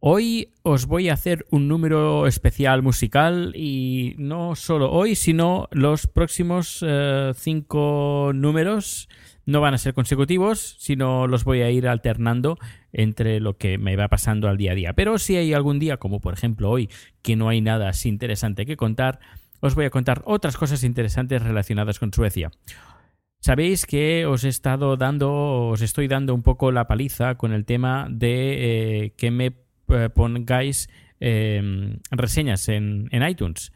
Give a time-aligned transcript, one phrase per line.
[0.00, 6.06] Hoy os voy a hacer un número especial musical y no solo hoy, sino los
[6.06, 9.08] próximos eh, cinco números
[9.44, 12.58] no van a ser consecutivos, sino los voy a ir alternando
[12.92, 14.92] entre lo que me va pasando al día a día.
[14.92, 16.88] Pero si hay algún día, como por ejemplo hoy,
[17.20, 19.18] que no hay nada así interesante que contar,
[19.58, 22.52] os voy a contar otras cosas interesantes relacionadas con Suecia.
[23.40, 27.64] Sabéis que os he estado dando, os estoy dando un poco la paliza con el
[27.64, 29.67] tema de eh, que me
[30.14, 30.88] pongáis
[31.20, 33.72] eh, reseñas en, en, iTunes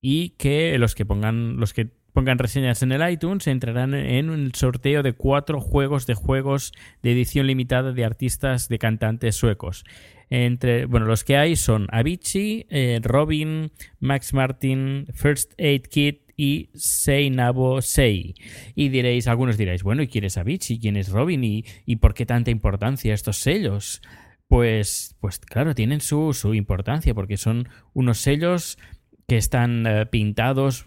[0.00, 4.54] y que los que pongan los que pongan reseñas en el iTunes entrarán en el
[4.54, 9.84] sorteo de cuatro juegos de juegos de edición limitada de artistas de cantantes suecos.
[10.30, 16.70] Entre, bueno, los que hay son Avicii, eh, Robin, Max Martin, First Aid Kit y
[16.74, 18.34] Seinabo Sei.
[18.74, 20.78] Y diréis, algunos diréis, bueno, ¿y quién es Avicii?
[20.80, 21.44] ¿Quién es Robin?
[21.44, 24.00] ¿Y, y por qué tanta importancia estos sellos?
[24.48, 28.78] Pues, pues claro, tienen su, su importancia porque son unos sellos
[29.26, 30.84] que están eh, pintados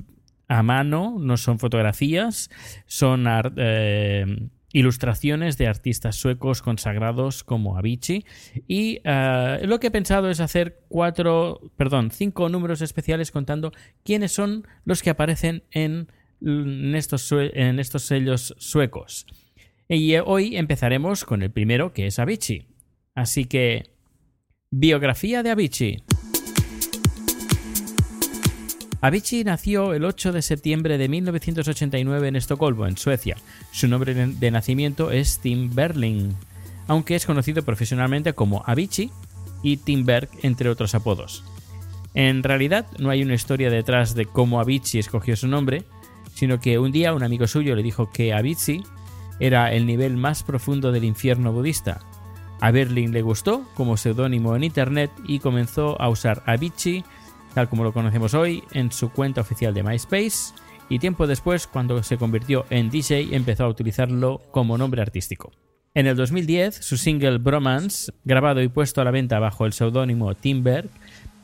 [0.48, 2.50] a mano, no son fotografías,
[2.88, 3.26] son
[3.58, 8.26] eh, ilustraciones de artistas suecos consagrados como Avicii.
[8.68, 14.32] Y eh, lo que he pensado es hacer cuatro, perdón, cinco números especiales contando quiénes
[14.32, 16.08] son los que aparecen en,
[16.42, 19.28] en estos, en estos sellos suecos.
[19.88, 22.69] Y hoy empezaremos con el primero, que es Avicii.
[23.20, 23.89] Así que,
[24.72, 26.03] biografía de Avicii.
[29.02, 33.36] Avicii nació el 8 de septiembre de 1989 en Estocolmo, en Suecia.
[33.72, 36.34] Su nombre de nacimiento es Tim Berling,
[36.88, 39.12] aunque es conocido profesionalmente como Avicii
[39.63, 41.44] y Tim Berg, entre otros apodos.
[42.13, 45.84] En realidad, no hay una historia detrás de cómo Avicii escogió su nombre,
[46.36, 48.81] sino que un día un amigo suyo le dijo que Avicii
[49.41, 52.00] era el nivel más profundo del infierno budista.
[52.62, 57.03] A Berling le gustó como seudónimo en internet y comenzó a usar Avicii
[57.53, 60.53] tal como lo conocemos hoy, en su cuenta oficial de MySpace
[60.90, 65.52] y tiempo después, cuando se convirtió en DJ, empezó a utilizarlo como nombre artístico.
[65.94, 70.34] En el 2010, su single Bromance, grabado y puesto a la venta bajo el seudónimo
[70.36, 70.90] Timberg,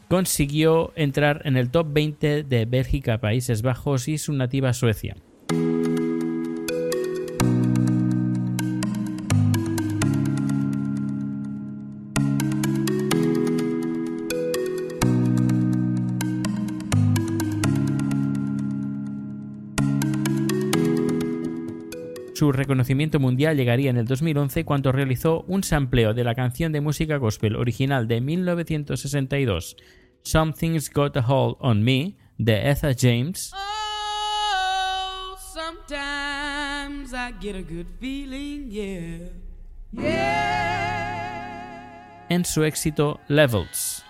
[0.08, 5.16] consiguió entrar en el top 20 de Bélgica, Países Bajos y su nativa Suecia.
[22.36, 26.82] Su reconocimiento mundial llegaría en el 2011 cuando realizó un sampleo de la canción de
[26.82, 29.78] música gospel original de 1962,
[30.22, 33.54] Something's Got a Hold on Me, de Etha James.
[33.56, 39.30] Oh, sometimes I get a good feeling, yeah.
[39.94, 41.06] Yeah.
[42.28, 44.04] En su éxito Levels.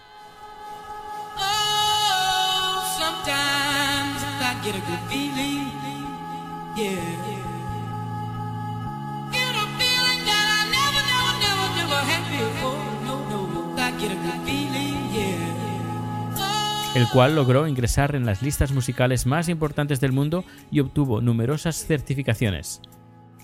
[1.37, 5.69] Oh, sometimes I get a good feeling,
[6.75, 7.44] yeah.
[16.95, 21.85] El cual logró ingresar en las listas musicales más importantes del mundo y obtuvo numerosas
[21.85, 22.81] certificaciones.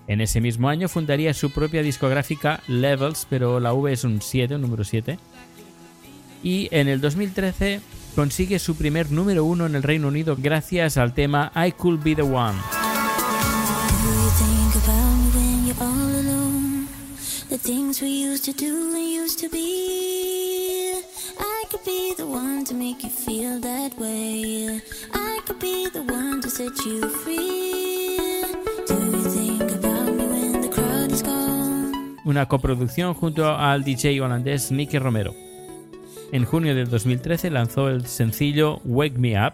[0.07, 4.55] En ese mismo año fundaría su propia discográfica Levels, pero la V es un 7,
[4.55, 5.19] un número 7.
[6.43, 7.81] Y en el 2013
[8.15, 12.15] consigue su primer número 1 en el Reino Unido gracias al tema I Could Be
[12.15, 12.57] the One.
[22.65, 24.81] To make you feel that way.
[25.13, 27.81] I could be the one to set you free.
[32.23, 35.33] Una coproducción junto al DJ holandés Nicky Romero.
[36.31, 39.53] En junio del 2013 lanzó el sencillo Wake Me Up,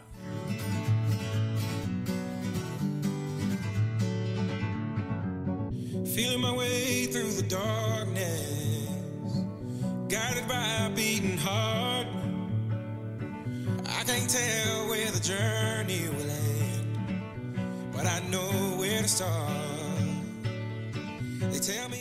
[15.13, 19.67] the journey will end, but I know where to start.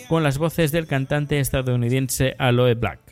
[0.09, 3.07] Con las voces del cantante estadounidense Aloe Black.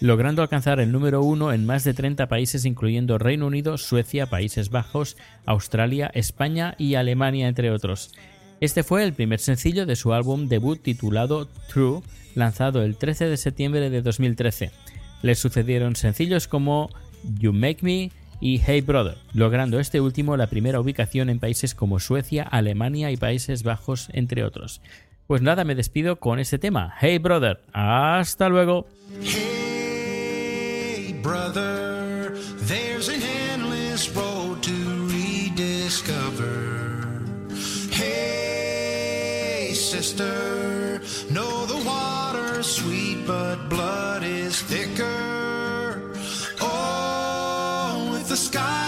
[0.00, 4.70] logrando alcanzar el número uno en más de 30 países incluyendo Reino Unido, Suecia, Países
[4.70, 8.12] Bajos, Australia, España y Alemania, entre otros.
[8.60, 12.02] Este fue el primer sencillo de su álbum debut titulado True,
[12.34, 14.70] lanzado el 13 de septiembre de 2013.
[15.22, 16.90] Le sucedieron sencillos como
[17.38, 18.10] You Make Me
[18.40, 23.16] y Hey Brother, logrando este último la primera ubicación en países como Suecia, Alemania y
[23.16, 24.80] Países Bajos, entre otros.
[25.26, 26.94] Pues nada, me despido con este tema.
[27.00, 28.86] Hey Brother, hasta luego.
[29.20, 32.34] Hey, brother,
[32.66, 33.08] there's
[48.28, 48.87] the sky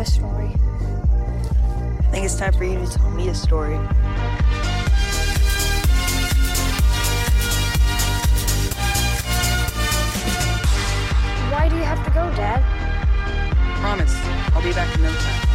[0.00, 0.46] a story.
[0.46, 3.76] I think it's time for you to tell me a story.
[11.50, 12.62] Why do you have to go, Dad?
[13.80, 14.14] Promise,
[14.54, 15.49] I'll be back in no time.